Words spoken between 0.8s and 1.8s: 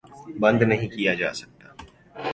کیا جا سکتا